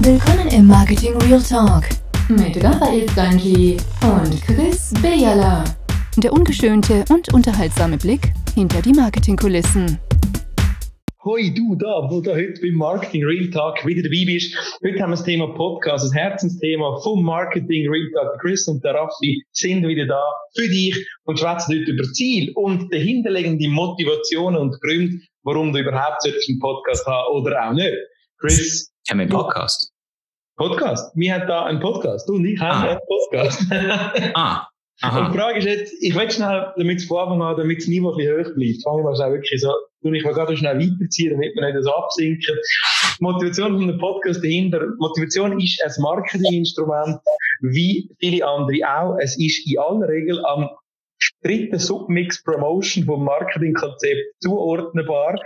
[0.00, 1.84] Willkommen im Marketing Real Talk
[2.28, 5.64] mit Raphael Stanji und Chris Bejala.
[6.18, 9.98] Der ungeschönte und unterhaltsame Blick hinter die Marketingkulissen.
[11.24, 14.54] Hoi, du da, wo du heute beim Marketing Real Talk wieder dabei bist.
[14.84, 18.38] Heute haben wir das Thema Podcast, das Herzensthema vom Marketing Real Talk.
[18.42, 20.22] Chris und der Raffi sind wieder da
[20.54, 20.94] für dich
[21.24, 27.06] und schwätzen heute über Ziel und dahinterliegende Motivationen und Gründe, warum du überhaupt einen Podcast
[27.06, 27.96] haben oder auch nicht.
[28.38, 28.92] Chris.
[29.08, 29.92] Haben wir einen Podcast?
[30.56, 31.16] Podcast.
[31.16, 32.28] Wir haben da einen Podcast.
[32.28, 32.90] Du und ich haben ah.
[32.90, 33.62] einen Podcast.
[34.34, 34.66] ah.
[35.02, 35.26] Aha.
[35.26, 37.86] Und die Frage ist jetzt, ich will schnell, damit es von Anfang an, damit das
[37.86, 39.70] Niveau ein bisschen hoch bleibt, fangen wir es auch wirklich so,
[40.02, 42.56] ich will gerade schnell weiterziehen, damit wir nicht so absinken.
[43.18, 47.18] Die Motivation von einem Podcast dahinter, Motivation ist ein Marketinginstrument,
[47.60, 49.16] wie viele andere auch.
[49.20, 50.68] Es ist in aller Regel am
[51.42, 55.36] dritten Submix Promotion vom Marketingkonzept zuordnenbar.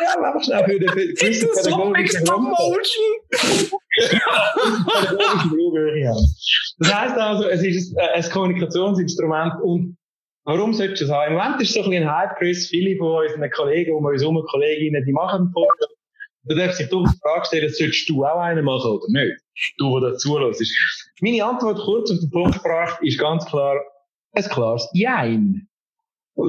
[0.00, 3.04] Ja, mach schnell für den Dritte Submix Promotion!
[6.78, 9.96] das heisst also, es ist ein, ein Kommunikationsinstrument und
[10.48, 11.32] Warum solltest du es haben?
[11.32, 12.68] Im Moment ist es so ein bisschen ein Hype, Chris.
[12.68, 15.92] Viele von unseren Kollegen, um uns herum, Kolleginnen, die machen einen Podcast.
[16.44, 19.40] Da darf sich doch die Frage stellen, solltest du auch einen machen oder nicht?
[19.78, 20.62] Du, der dazu zulässt.
[21.20, 23.80] Meine Antwort kurz auf den Punkt gebracht ist ganz klar,
[24.36, 25.68] ein klares Jein.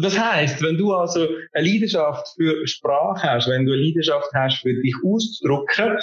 [0.02, 4.60] Das heißt, wenn du also eine Leidenschaft für Sprache hast, wenn du eine Leidenschaft hast,
[4.62, 5.98] für dich auszudrücken,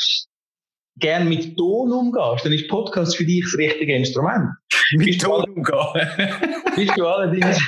[0.96, 4.50] gern mit Ton umgehst, dann ist Podcast für dich das richtige Instrument.
[4.96, 5.64] Mit Ton umgehen.
[6.76, 7.58] bist, du allerdings,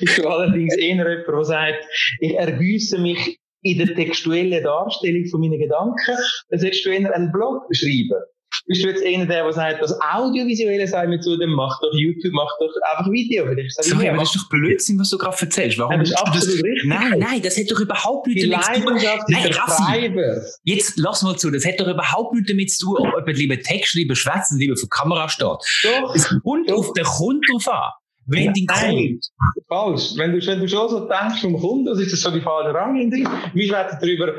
[0.00, 1.84] bist du allerdings eher jemand, der sagt,
[2.20, 6.16] ich ergüsse mich in der textuellen Darstellung von meinen Gedanken,
[6.48, 8.22] dann solltest du eher einen Blog schreiben.
[8.68, 11.92] Bist du jetzt einer, der, der sagt, das Audiovisuelle sei mir zu dem, mach doch
[11.92, 13.46] YouTube, mach doch einfach Video.
[13.80, 15.78] Sorry, aber das ist doch Blödsinn, was du gerade erzählst.
[15.78, 16.64] Warum das ist absolut das?
[16.64, 16.84] richtig.
[16.84, 18.98] Nein, nein, das hat doch überhaupt nichts damit zu tun.
[19.28, 23.14] Nein, Raffi, jetzt lass mal zu, das hat doch überhaupt nichts damit zu tun, ob
[23.16, 25.46] jemand lieber Text, lieber schwätzen, lieber vor Kamera steht.
[25.46, 26.14] Doch.
[26.14, 27.90] Es kommt auf den Kunden drauf an.
[28.26, 29.20] Wenn die Nein,
[29.68, 30.10] falsch.
[30.16, 32.74] Wenn du, wenn du schon so denkst vom Kunden, das ist das so die falsche
[32.74, 33.30] Rangehensweise.
[33.54, 34.34] Wir schwätzen darüber,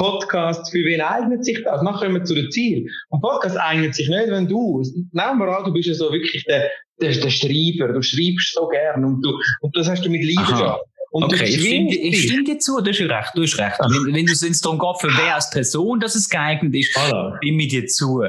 [0.00, 1.82] Podcast, für wen eignet sich das?
[1.82, 2.90] Nachher kommen wir zu dem Ziel.
[3.10, 6.42] Und Podcast eignet sich nicht, wenn du, nehmen wir an, du bist ja so wirklich
[6.44, 6.70] der,
[7.02, 10.84] der, der Schreiber, du schreibst so gern und du, und das hast du mit Leidenschaft.
[11.12, 13.76] Und okay, ich stimme, ich stimme dir zu, du hast recht, du hast recht.
[13.80, 17.62] Wenn, wenn du es darum geht, für wer als Person, dass es geeignet ist, stimme
[17.62, 18.22] ich dir zu.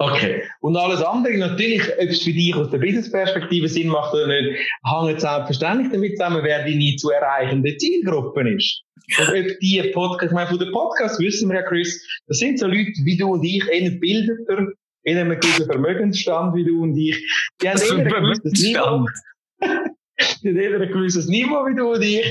[0.00, 0.42] Okay.
[0.60, 4.60] Und alles andere, natürlich, ob es für dich aus der Business-Perspektive Sinn macht oder nicht,
[4.84, 8.84] hängt selbstverständlich damit zusammen, wer deine zu erreichende Zielgruppe ist.
[9.18, 12.60] Und ob die Podcast, ich meine, von den Podcasts wissen wir ja, Chris, das sind
[12.60, 14.34] so Leute wie du und ich, eher Bilder,
[15.02, 17.16] in einem gewissen Vermögensstand wie du und ich.
[17.60, 19.06] Die haben eher ein gewisses Niveau.
[20.42, 22.24] die haben eher ein gewisses Niveau wie du und ich.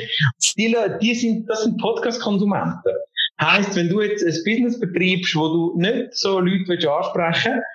[0.57, 2.93] Die, die sind, das sind Podcast-Konsumenten.
[3.39, 7.65] Heißt, wenn du jetzt ein Business betreibst, wo du nicht so Leute ansprechen willst,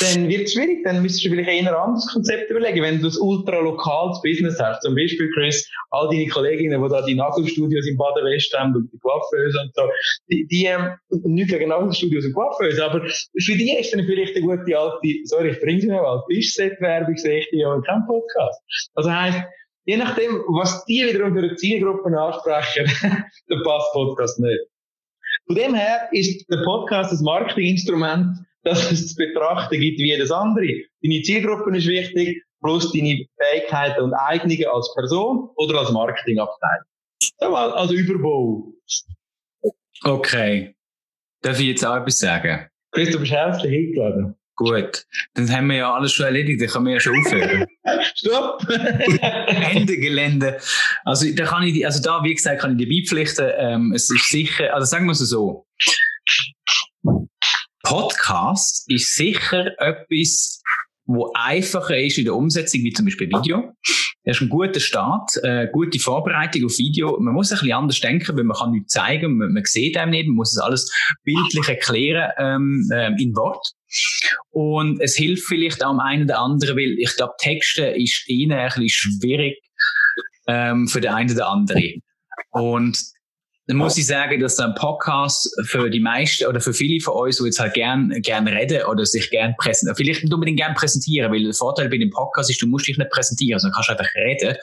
[0.00, 0.82] dann wird es schwierig.
[0.84, 2.82] Dann müsstest du vielleicht eher ein anderes Konzept überlegen.
[2.82, 7.02] Wenn du ein ultra lokales Business hast, zum Beispiel, Chris, all deine Kolleginnen, die da
[7.02, 9.82] die Nagelstudios im Baden-West haben und die Coiffeuse und so,
[10.28, 14.44] die, die ähm, nicht gegen Nagelstudios und Coiffeuse, aber für die ist dann vielleicht eine
[14.44, 18.06] gute alte, sorry, ich bringe sie noch als Tischset-Werbung, sehe ich die ja in keinem
[18.06, 18.60] Podcast.
[18.94, 19.42] Also heisst,
[19.84, 22.90] je nachdem, was die wiederum für eine Zielgruppe ansprechen,
[23.48, 24.60] dann passt Podcast nicht.
[25.46, 30.30] Von dem her ist der Podcast ein Marketinginstrument, dass es zu betrachten gibt wie jedes
[30.32, 30.66] andere.
[31.02, 36.86] Deine Zielgruppe ist wichtig, plus deine Fähigkeiten und Eignungen als Person oder als Marketingabteilung.
[37.38, 38.72] So mal als Überbau.
[40.02, 40.74] Okay.
[41.42, 42.68] Darf ich jetzt auch etwas sagen?
[42.90, 44.34] Chris, du bist herzlich eingeladen.
[44.56, 47.66] Gut, dann haben wir ja alles schon erledigt, dann können wir ja schon aufhören.
[48.14, 48.66] Stopp!
[49.20, 50.58] Ende Gelände.
[51.04, 54.28] Also da kann ich, also da, wie gesagt, kann ich dir beipflichten, ähm, es ist
[54.28, 55.66] sicher, also sagen wir es so.
[57.82, 60.62] Podcast ist sicher etwas,
[61.04, 63.74] wo einfacher ist in der Umsetzung, wie zum Beispiel Video.
[64.24, 67.16] Das ist ein guter Start, äh, gute Vorbereitung auf Video.
[67.20, 70.10] Man muss ein bisschen anders denken, weil man kann nichts zeigen, man, man sieht einem
[70.10, 70.90] nicht, man muss es alles
[71.22, 73.74] bildlich erklären ähm, äh, in Wort.
[74.50, 78.58] Und es hilft vielleicht auch am einen oder anderen, weil ich glaube, Texte ist ihnen
[78.58, 79.58] ein bisschen schwierig
[80.46, 82.02] ähm, für den einen oder anderen.
[82.50, 82.98] Und
[83.68, 87.38] dann muss ich sagen, dass ein Podcast für die meisten oder für viele von uns,
[87.38, 91.32] die jetzt halt gern, gern reden oder sich gern präsentieren, vielleicht nicht unbedingt gern präsentieren,
[91.32, 94.14] weil der Vorteil bei dem Podcast ist, du musst dich nicht präsentieren, sondern kannst einfach
[94.14, 94.56] reden,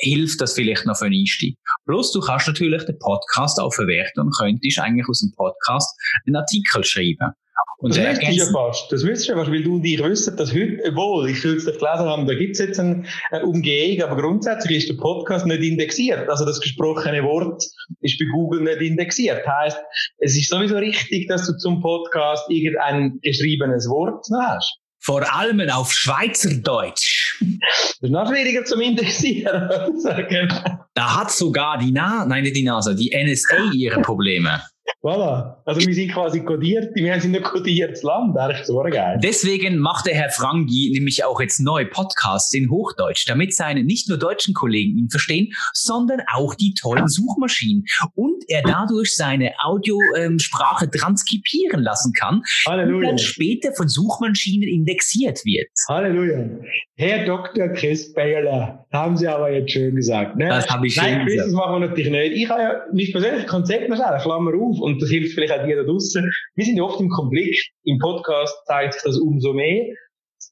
[0.00, 1.56] hilft das vielleicht noch für einen Einstieg.
[1.86, 5.96] Plus du kannst natürlich den Podcast auch verwerten und könntest eigentlich aus dem Podcast
[6.26, 7.32] einen Artikel schreiben.
[7.78, 8.90] Und das wüsste ich ja fast.
[8.90, 11.78] Das wüsste ich ja fast, weil du und ich wissen, dass heute, obwohl ich kürzlich
[11.78, 13.04] gelesen habe, da gibt es jetzt eine,
[13.44, 16.28] Umgehung, aber grundsätzlich ist der Podcast nicht indexiert.
[16.28, 17.62] Also das gesprochene Wort
[18.00, 19.46] ist bei Google nicht indexiert.
[19.46, 19.78] Heißt,
[20.18, 24.78] es ist sowieso richtig, dass du zum Podcast irgendein geschriebenes Wort hast.
[25.00, 27.25] Vor allem auf Schweizerdeutsch.
[27.40, 29.70] Das ist noch schwieriger zum Indexieren,
[30.94, 34.62] Da hat sogar die NASA, nein, nicht die NASA, die NSA ihre Probleme.
[35.06, 35.62] Voilà.
[35.64, 39.20] Also wir sind quasi kodiert, wir sind ein kodiertes Land, eigentlich so geil.
[39.22, 44.08] Deswegen macht der Herr Frangi nämlich auch jetzt neue Podcasts in Hochdeutsch, damit seine nicht
[44.08, 47.84] nur deutschen Kollegen ihn verstehen, sondern auch die tollen Suchmaschinen.
[48.16, 52.96] Und er dadurch seine Audiosprache ähm, transkribieren lassen kann, Halleluja.
[52.96, 55.68] und dann später von Suchmaschinen indexiert wird.
[55.88, 56.48] Halleluja.
[56.96, 57.68] Herr Dr.
[57.68, 60.36] Chris Bayerler, haben Sie aber jetzt schön gesagt.
[60.36, 60.48] Ne?
[60.48, 61.48] Das habe ich Nein, schön Chris, gesagt.
[61.48, 62.32] das machen wir natürlich nicht.
[62.42, 65.76] Ich habe ja mein persönliches Konzept schnell, Klammer auf, und das hilft vielleicht auch dir
[65.76, 66.30] da draussen.
[66.54, 67.70] Wir sind ja oft im Konflikt.
[67.84, 69.86] Im Podcast zeigt sich das umso mehr.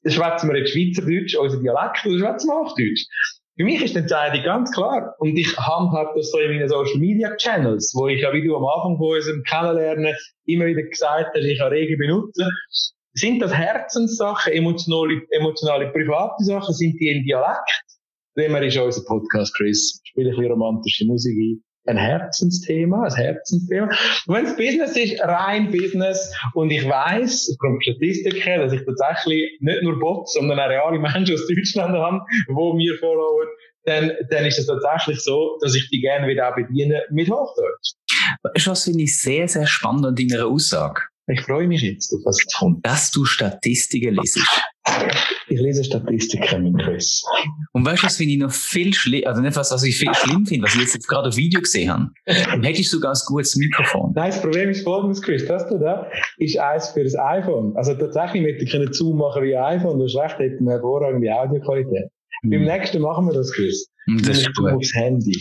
[0.05, 3.05] Schwätzen wir jetzt Schweizerdeutsch, unser Dialekt, oder schwätzen wir Hochdeutsch.
[3.57, 5.15] Für mich ist die Entscheidung ganz klar.
[5.19, 8.55] Und ich handhabe das so in meinen Social Media Channels, wo ich ja, wie du
[8.55, 10.13] am Anfang von unserem Kennenlernen
[10.45, 12.49] immer wieder gesagt hast, ich kann Regen benutzen.
[13.13, 17.83] Sind das Herzenssachen, emotionale, emotionale, private Sachen, sind die in Dialekt?
[18.35, 20.01] Wenn ist unser Podcast, Chris.
[20.03, 23.89] Spiele ein bisschen romantische Musik ein ein Herzensthema, ein Herzensthema.
[24.27, 29.57] Und wenn es Business ist, rein Business, und ich weiß, aufgrund Statistiken, dass ich tatsächlich
[29.59, 33.47] nicht nur Bots, sondern auch reale Menschen aus Deutschland habe, wo mir followen,
[33.85, 37.93] dann, dann ist es tatsächlich so, dass ich die gerne wieder auch bediene mit Hochdeutsch.
[38.65, 41.01] Was finde ich sehr, sehr spannend an deiner Aussage?
[41.27, 42.85] Ich freue mich jetzt auf was kommt.
[42.85, 44.47] Dass du Statistiken lesest.
[45.47, 47.23] Ich lese Statistiken, mein Chris.
[47.71, 50.13] Und weißt du, was finde ich noch viel schlimm, also nicht was, was ich viel
[50.13, 52.09] schlimm finde, was ich jetzt gerade auf Video gesehen habe?
[52.25, 54.13] Dann hätte ich sogar ein gutes Mikrofon.
[54.15, 55.45] Nein, das Problem ist folgendes, Chris.
[55.45, 57.75] Das du da, ist eins für das iPhone.
[57.75, 59.99] Also tatsächlich möchte ich einen Zoom machen wie ein iPhone.
[59.99, 62.09] Du hast recht, hätten wir hervorragende Audioqualität.
[62.41, 62.49] Mhm.
[62.49, 63.89] Beim nächsten machen wir das, Chris.
[64.23, 64.71] Das ist gut.
[64.71, 65.35] aufs Handy.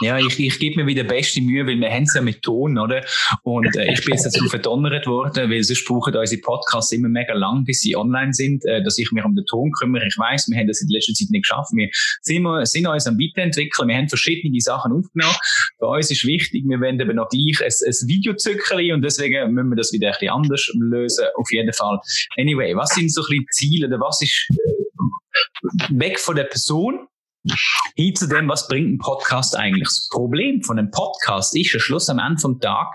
[0.00, 2.78] Ja, ich, ich gebe mir wieder beste Mühe, weil wir haben es ja mit Ton,
[2.78, 3.04] oder?
[3.42, 7.32] Und äh, ich bin jetzt dazu verdonnert worden, weil sonst brauchen unsere Podcasts immer mega
[7.34, 10.06] lang, bis sie online sind, äh, dass ich mich um den Ton kümmere.
[10.06, 11.70] Ich weiß, wir haben das in letzter Zeit nicht geschafft.
[11.74, 11.88] Wir
[12.22, 13.88] sind, wir, sind uns am Weiterentwickeln.
[13.88, 15.36] Wir haben verschiedene Sachen aufgenommen.
[15.78, 19.70] Für uns ist wichtig, wir wollen eben noch gleich ein, ein Videozückerli und deswegen müssen
[19.70, 21.26] wir das wieder ein bisschen anders lösen.
[21.36, 22.00] Auf jeden Fall.
[22.36, 27.03] Anyway, was sind so ein bisschen Ziele oder was ist äh, weg von der Person?
[27.96, 29.88] Hin zu dem, was bringt ein Podcast eigentlich?
[29.88, 32.88] Das Problem von einem Podcast ist, am Schluss am Ende vom Tag,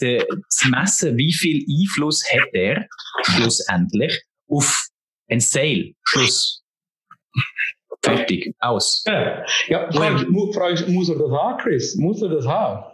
[0.00, 2.86] de, zu messen, wie viel Einfluss hat er
[3.24, 4.88] schlussendlich auf
[5.28, 5.92] ein Sale.
[6.04, 6.62] Schluss.
[8.02, 8.54] Fertig.
[8.60, 9.04] Aus.
[9.06, 11.96] Ja, ja frage, frage, muss er das haben, Chris?
[11.96, 12.89] Muss er das haben?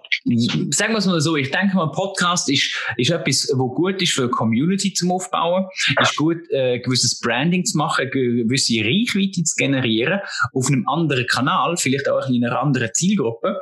[0.70, 4.12] Sagen wir es mal so, ich denke mal, Podcast ist, ist etwas, wo gut ist
[4.12, 5.67] für eine Community zum Aufbauen,
[6.00, 10.20] ist gut, äh, gewisses Branding zu machen, gewisse Reichweite zu generieren,
[10.53, 13.58] auf einem anderen Kanal, vielleicht auch in einer anderen Zielgruppe.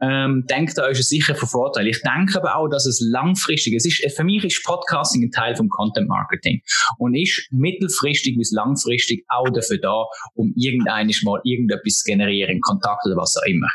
[0.00, 1.88] Ähm, denkt da ist es sicher von Vorteil.
[1.88, 5.56] Ich denke aber auch, dass es langfristig, es ist, für mich ist Podcasting ein Teil
[5.56, 6.62] vom Content Marketing
[6.98, 10.04] und ist mittelfristig bis langfristig auch dafür da,
[10.34, 13.68] um irgendeines mal irgendetwas zu generieren, Kontakt oder was auch immer.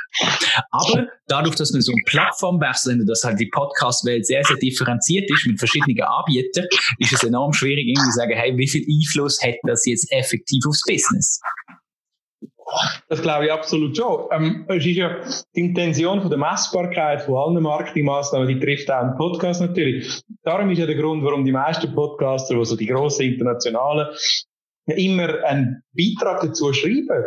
[0.72, 5.48] Aber dadurch, dass man so ein Plattformwechsel, dass halt die Podcast-Welt sehr, sehr differenziert ist
[5.48, 6.66] mit verschiedenen Anbietern,
[7.00, 10.64] ist es enorm schwierig, irgendwie zu sagen, hey, wie viel Einfluss hat das jetzt effektiv
[10.68, 11.42] aufs Business?
[13.10, 14.26] Das glaube ich absolut schon.
[14.32, 15.22] Ähm, es ist ja
[15.56, 20.22] die Intention von der Messbarkeit von allen Marketingmaßnahmen, die trifft auch einen Podcast natürlich.
[20.44, 24.08] Darum ist ja der Grund, warum die meisten Podcaster, also die grossen internationalen,
[24.88, 27.24] immer einen Beitrag dazu schreiben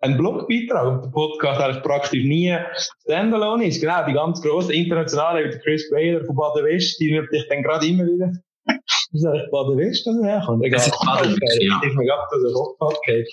[0.00, 2.56] ein Blogbeitrag und der Podcast eigentlich praktisch nie
[3.04, 3.80] standalone ist.
[3.80, 7.48] Genau, die ganz grossen internationalen, wie der Chris Baylor von Baden West, die würde ich
[7.48, 8.32] dann gerade immer wieder
[8.66, 10.64] das ist eigentlich Baden West, dass er herkommt.
[10.64, 10.78] Egal.
[10.78, 11.80] Das ist Baden West, ja.
[11.86, 13.32] Ich mir Rockpodcast.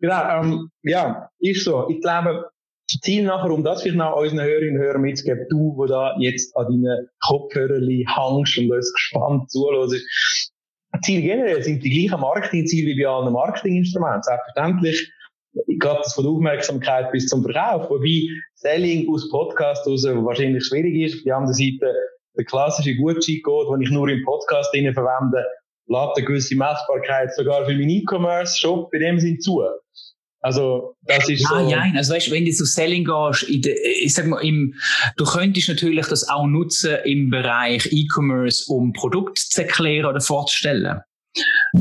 [0.00, 1.88] genau, ähm, ja, ist so.
[1.90, 2.48] Ich glaube,
[3.02, 6.56] Ziel nachher, um das vielleicht noch unseren Hörerinnen und Hörern mitzugeben, du, wo da jetzt
[6.56, 9.94] an deinen Kopfhörerli hängst und uns gespannt zuhörst,
[11.02, 14.22] Ziel generell sind die gleichen Marketingziele wie bei allen Marketinginstrumenten.
[14.22, 15.12] Selbstverständlich
[15.66, 17.90] geht das von der Aufmerksamkeit bis zum Verkauf.
[17.90, 21.18] Wobei Selling aus Podcast raus wahrscheinlich schwierig ist.
[21.18, 21.94] Auf der anderen Seite
[22.36, 25.44] der klassische Gutscheincode, den ich nur im Podcast verwende,
[25.86, 29.62] lädt eine gewisse Messbarkeit sogar für meinen E-Commerce-Shop in dem Sinn zu.
[30.44, 31.70] Also, das ist ah, so.
[31.70, 34.74] Ja, also weißt, wenn du zu Selling gehst, de, ich sag mal, im,
[35.16, 41.00] du könntest natürlich das auch nutzen im Bereich E-Commerce, um Produkte zu erklären oder vorzustellen.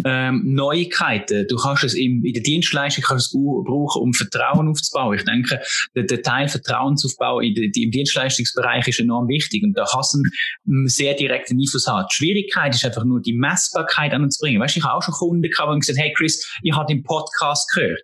[0.06, 1.46] ähm, Neuigkeiten.
[1.50, 5.18] Du kannst es im, in der Dienstleistung kannst du brauchen, um Vertrauen aufzubauen.
[5.18, 5.60] Ich denke,
[5.94, 10.24] der, der Teil Vertrauensaufbau in der, im Dienstleistungsbereich ist enorm wichtig und da kannst du
[10.68, 12.08] einen sehr direkten Einfluss haben.
[12.12, 14.62] Die Schwierigkeit ist einfach nur die Messbarkeit anzubringen.
[14.62, 17.04] Weißt du, ich habe auch schon Kunden gehabt, die gesagt hey Chris, ich habe den
[17.04, 18.00] Podcast gehört.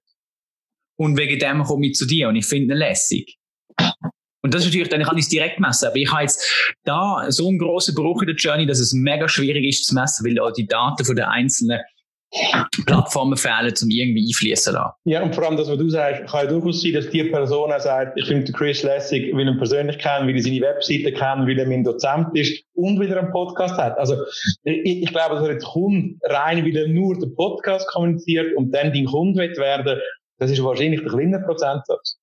[0.99, 3.37] Und wegen dem komme ich zu dir und ich finde ihn lässig.
[4.41, 5.87] Und das ist natürlich, dann kann ich es direkt messen.
[5.87, 9.27] Aber ich habe jetzt da so einen grossen Bruch in der Journey, dass es mega
[9.27, 11.79] schwierig ist zu messen, weil auch die Daten von den einzelnen
[12.85, 14.93] Plattformen fehlen, um irgendwie einfließen lassen.
[15.05, 17.71] Ja, und vor allem das, was du sagst, kann ja durchaus sein, dass die Person
[17.71, 21.47] auch sagt, ich finde Chris lässig, will ihn persönlich kennen, will er seine Webseite kennen,
[21.47, 23.97] will er mein Dozent ist und wieder einen Podcast hat.
[23.97, 24.15] Also,
[24.63, 28.71] ich, ich glaube, dass er jetzt kommt, rein, weil er nur den Podcast kommuniziert und
[28.75, 29.99] dann dein Kunde wird werden,
[30.39, 32.18] das ist wahrscheinlich der kleine Prozentsatz.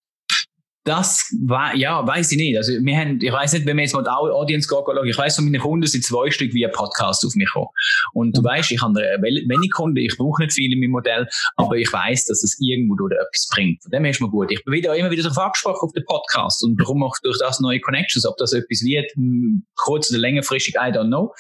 [0.86, 2.56] Das war, ja, weiß ich nicht.
[2.56, 5.34] Also, wir haben, ich weiß nicht, wenn wir jetzt mal die Audience schauen, ich weiß
[5.34, 7.70] von meinen Kunden sind zwei Stück wie ein Podcast auf mich gekommen.
[8.12, 8.46] Und du mhm.
[8.46, 11.26] weißt, ich habe wenig Kunden, ich brauche nicht viele in meinem Modell,
[11.56, 13.82] aber ich weiß, dass es irgendwo durch etwas bringt.
[13.82, 14.52] Von dem her ist mir gut.
[14.52, 17.58] Ich bin wieder, immer wieder darauf angesprochen auf den Podcast und bekomme auch durch das
[17.58, 21.34] neue Connections, ob das etwas wird, hm, kurz oder längerfristig, I don't know.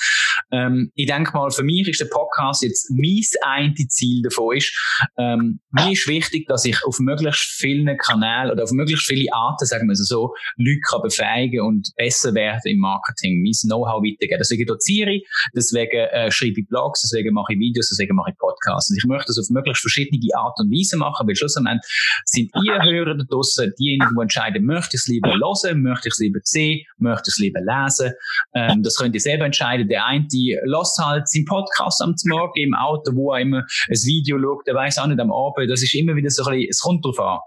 [0.50, 4.76] Ähm, ich denke mal, für mich ist der Podcast jetzt mein einziges Ziel davon ist,
[5.18, 9.66] ähm, mir ist wichtig, dass ich auf möglichst vielen Kanälen oder auf möglichst viele Arten,
[9.66, 14.38] sagen wir so, Leute kann befähigen und besser werden im Marketing, mein Know-how weitergeben.
[14.38, 18.38] Deswegen doziere ich, deswegen äh, schreibe ich Blogs, deswegen mache ich Videos, deswegen mache ich
[18.38, 18.90] Podcasts.
[18.90, 21.80] Und ich möchte das auf möglichst verschiedene Art und Weise machen, weil schlussendlich
[22.24, 26.14] sind ihr Hörer da draussen diejenigen, die entscheiden, möchte ich es lieber hören, möchte ich
[26.14, 28.12] es lieber sehen, möchte ich es lieber lesen.
[28.54, 29.88] Ähm, das könnt ihr selber entscheiden.
[29.88, 33.96] Der eine die lässt halt seinen Podcast am Morgen im Auto, wo er immer ein
[34.04, 35.70] Video schaut, der weiß auch nicht am Abend.
[35.70, 37.38] Das ist immer wieder so ein bisschen, es kommt drauf an.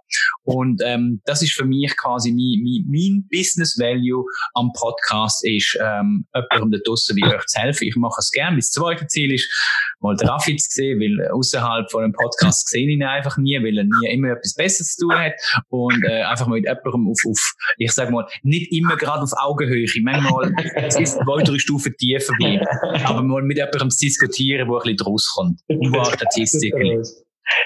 [0.43, 5.45] Und ähm, das ist für mich mich quasi mein, mein, mein Business Value am Podcast
[5.45, 7.88] ist, ähm, jemandem da draussen wie euch zu helfen.
[7.88, 8.57] Ich mache es gerne.
[8.57, 9.50] Das zweite Ziel ist,
[10.00, 13.57] mal den Raffi zu sehen, weil außerhalb von einem Podcast sehe ich ihn einfach nie,
[13.57, 15.33] weil er nie immer etwas Besseres zu tun hat
[15.69, 19.31] und äh, einfach mal mit jemandem auf, auf ich sage mal, nicht immer gerade auf
[19.38, 22.59] Augenhöhe, manchmal es ist zwei, drei Stufen tiefer wie,
[23.05, 25.59] aber mal mit jemandem zu diskutieren, wo ein bisschen draus kommt.
[25.67, 27.03] Über Statistiken.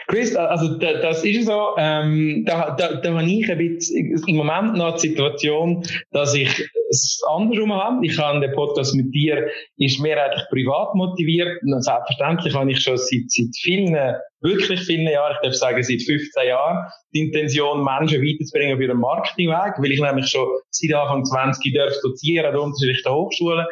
[0.08, 4.36] Chris, also da, das ist so, ähm, da, da, da habe ich ein bisschen, im
[4.36, 8.06] Moment noch die Situation, dass ich es andersrum habe.
[8.06, 9.48] Ich habe den Podcast mit dir,
[9.78, 11.62] ist mehr eigentlich privat motiviert.
[11.64, 13.96] Und selbstverständlich habe ich schon seit, seit vielen,
[14.42, 19.00] wirklich vielen Jahren, ich darf sagen seit 15 Jahren, die Intention, Menschen weiterzubringen auf ihrem
[19.00, 23.66] Marketingweg, weil ich nämlich schon seit Anfang 20 darf dozieren an unterschiedlichen Hochschulen.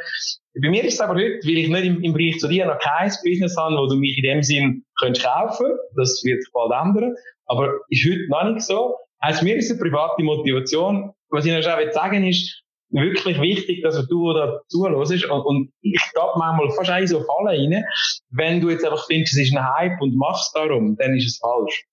[0.61, 2.79] Bei mir ist es aber heute, weil ich nicht im, im Bereich zu dir noch
[2.79, 5.67] kein Business habe, wo du mich in dem Sinn könntest kaufen.
[5.95, 7.15] Das wird sich bald ändern.
[7.45, 8.95] Aber ist heute noch nicht so.
[9.19, 11.13] Also mir ist eine private Motivation.
[11.29, 15.25] Was ich noch schon sagen ist, wirklich wichtig, dass du da zuhörst.
[15.25, 17.83] Und, und ich glaube manchmal fast ein so Fallen rein.
[18.29, 21.39] Wenn du jetzt einfach findest, es ist ein Hype und machst darum, dann ist es
[21.39, 21.85] falsch.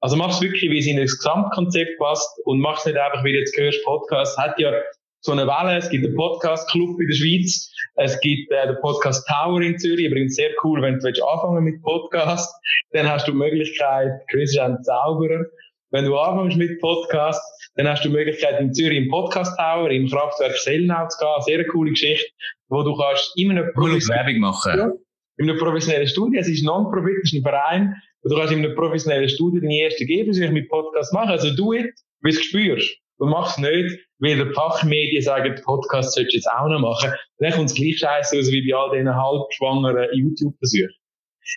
[0.00, 3.24] Also mach es wirklich, wie es in das Gesamtkonzept passt und mach es nicht einfach,
[3.24, 4.72] wie du jetzt gehörst, Podcast hat ja
[5.20, 5.78] so eine Welle.
[5.78, 7.70] Es gibt einen Podcast-Club in der Schweiz.
[7.94, 10.06] Es gibt äh, den Podcast Tower in Zürich.
[10.06, 12.54] Übrigens sehr cool, wenn du willst anfangen mit Podcast,
[12.90, 15.46] dann hast du die Möglichkeit, Chris ist ein Zauberer.
[15.90, 17.40] Wenn du anfängst mit Podcast,
[17.76, 21.42] dann hast du die Möglichkeit in Zürich im Podcast Tower, im Kraftwerk Selnau zu gehen.
[21.44, 22.26] Sehr coole Geschichte,
[22.68, 24.92] wo du kannst immer eine Werbung machen.
[25.36, 26.38] In einer professionellen Studie.
[26.38, 27.94] Es ist Non-Profit, es ist ein Verein.
[28.22, 31.30] Und du kannst in einer professionellen Studie deine erste Gegenversuche mit Podcast machen.
[31.30, 32.96] Also du it, wie du es spürst.
[33.18, 37.12] Du machst es nicht, weil die Fachmedien sagen, Podcast solltest du jetzt auch noch machen.
[37.38, 40.94] Dann kommt es gleich scheiße aus wie bei all diesen halbschwangeren YouTube-Versuchen.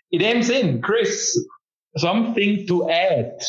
[0.09, 1.47] In dem Sinn, Chris,
[1.93, 3.43] something to add.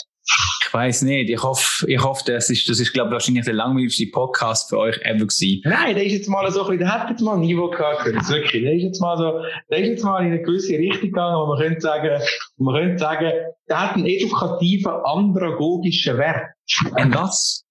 [0.69, 1.31] Ich weiß nicht.
[1.31, 4.79] Ich hoffe, ich hoffe, das ist, das ist, glaube ich, wahrscheinlich der langweiligste Podcast für
[4.79, 5.63] euch ever gewesen.
[5.65, 8.01] Nein, der ist jetzt mal so ein bisschen, der hat jetzt mal ein Niveau gehabt,
[8.01, 8.63] Chris, wirklich.
[8.65, 11.47] Der ist jetzt mal so, der ist jetzt mal in eine gewisse Richtung gegangen, wo
[11.47, 12.23] man könnte sagen,
[12.59, 13.33] wo man könnte sagen,
[13.71, 16.51] der hat einen edukativen, andragogischen Wert.
[17.03, 17.65] Und was?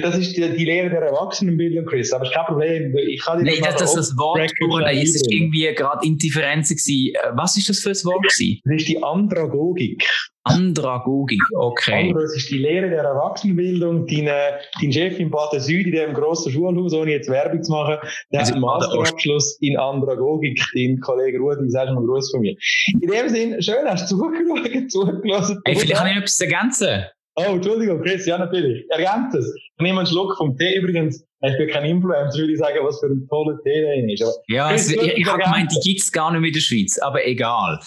[0.00, 2.12] Das ist die, die Lehre der Erwachsenenbildung, Chris.
[2.12, 2.96] Aber ist kein Problem.
[2.96, 7.16] Ich kann Nein, das, das, das Wort, es ist irgendwie gerade Indifferenz gewesen.
[7.34, 8.60] Was ist das für ein Wort gewesen?
[8.64, 10.08] Das ist die Andragogik.
[10.46, 12.08] Andragogik, okay.
[12.08, 14.06] Andro, das ist die Lehre der Erwachsenenbildung.
[14.06, 17.96] Dein, dein Chef in Baden Süd, in dem grossen Schulhaus, ohne jetzt Werbung zu machen,
[18.30, 20.62] der also hat einen Masterabschluss in Andragogik.
[20.72, 22.54] Dein Kollege Rudi, sagst mal Gruß von mir.
[23.00, 25.60] In dem Sinn, schön, hast du zugeschaut, zugelassen.
[25.64, 27.06] Hey, vielleicht kann ich etwas ergänzen.
[27.38, 28.84] Oh, Entschuldigung, Chris, ja, natürlich.
[28.88, 29.36] Ergänzt.
[29.36, 30.74] Ich nehme einen Schluck vom Tee.
[30.78, 34.22] Übrigens, ich bin kein Influencer, würde ich sagen, was für ein toller Tee da ist.
[34.22, 36.60] Aber ja, Chris, also, ich, ich habe gemeint, die gibt's gar nicht mehr in der
[36.60, 37.78] Schweiz, aber egal.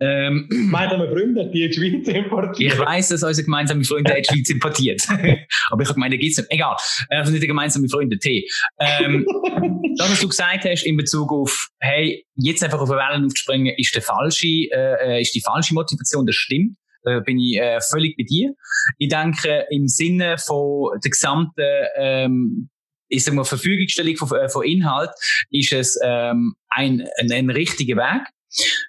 [0.00, 2.72] Ähm, Meine Freunde, die in die Schweiz importiert.
[2.72, 5.06] Ich weiss, dass unsere gemeinsame Freunde in die Schweiz importiert.
[5.70, 6.50] Aber ich habe gemeint, da gibt's nicht.
[6.50, 6.76] Egal.
[7.10, 8.48] Also nicht gemeinsame Freunde, T.
[8.80, 9.26] Ähm,
[9.98, 13.74] das, was du gesagt hast in Bezug auf, hey, jetzt einfach auf eine Welle aufzuspringen,
[13.76, 16.76] ist, der falsche, äh, ist die falsche Motivation, das stimmt.
[17.04, 18.54] Da bin ich äh, völlig bei dir.
[18.98, 21.62] Ich denke, im Sinne von der gesamten
[21.96, 22.70] ähm,
[23.08, 25.10] ich sag mal, Verfügungstellung von, äh, von Inhalt
[25.50, 28.26] ist es ähm, ein, ein, ein richtiger Weg.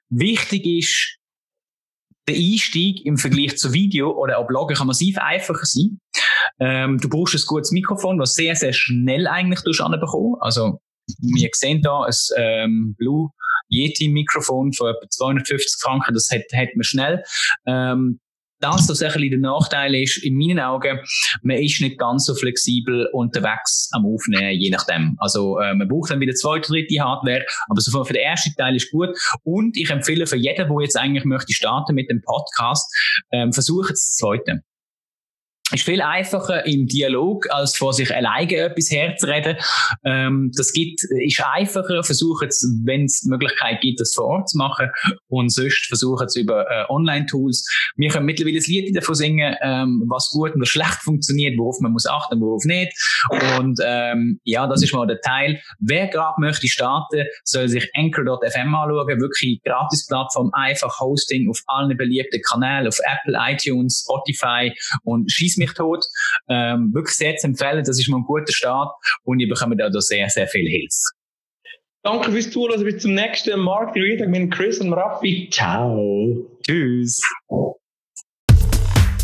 [0.09, 1.17] Wichtig ist,
[2.27, 5.99] der Einstieg im Vergleich zu Video oder auch Bloggen kann massiv einfacher sein.
[6.59, 10.35] Ähm, du brauchst ein gutes Mikrofon, das sehr, sehr schnell eigentlich bekommen.
[10.39, 10.79] Also,
[11.19, 13.29] wir sehen da ein ähm, Blue
[13.69, 17.23] Yeti Mikrofon von etwa 250 Franken, das hat, hat man schnell.
[17.65, 18.19] Ähm,
[18.59, 20.99] das, was ein der Nachteil ist, in meinen Augen,
[21.43, 25.15] man ist nicht ganz so flexibel unterwegs am Aufnehmen, je nachdem.
[25.19, 28.75] Also, äh, man braucht dann wieder zweite, dritte Hardware, aber so für den ersten Teil
[28.75, 29.09] ist gut.
[29.43, 32.91] Und ich empfehle für jeden, der jetzt eigentlich möchte starten mit dem Podcast,
[33.31, 34.63] ähm, versuche das zweite
[35.75, 39.57] ist viel einfacher im Dialog, als vor sich alleine etwas herzureden.
[40.03, 44.49] Ähm, das gibt, ist einfacher, versuchen es, wenn es die Möglichkeit gibt, das vor Ort
[44.49, 44.89] zu machen.
[45.27, 47.67] Und sonst versuchen es über äh, Online-Tools.
[47.97, 51.79] Wir können mittlerweile ein Lied davon singen, ähm, was gut und was schlecht funktioniert, worauf
[51.81, 52.93] man muss achten, worauf nicht.
[53.57, 55.61] Und ähm, ja, das ist mal der Teil.
[55.79, 59.19] Wer gerade möchte starten, soll sich Anchor.fm anschauen.
[59.19, 65.57] Wirklich gratis Plattform, einfach Hosting auf allen beliebten Kanälen, auf Apple, iTunes, Spotify und schieß
[65.65, 66.05] mich tot.
[66.49, 68.91] Ähm, wirklich sehr zu empfehlen, das ist mal ein guter Start
[69.23, 70.95] und ihr bekommt da sehr, sehr viel Hilfe.
[72.03, 72.83] Danke fürs Zuhören.
[72.83, 75.49] Bis zum nächsten Markt Reading mit Chris und Raffi.
[75.51, 76.45] Ciao.
[76.63, 77.19] Tschüss.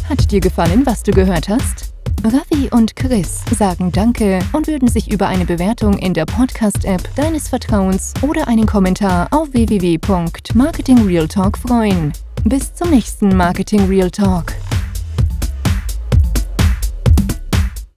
[0.09, 1.93] Hat dir gefallen, was du gehört hast?
[2.23, 7.49] Raffi und Chris sagen Danke und würden sich über eine Bewertung in der Podcast-App deines
[7.49, 12.13] Vertrauens oder einen Kommentar auf www.marketingrealtalk freuen.
[12.43, 14.53] Bis zum nächsten Marketing Real Talk.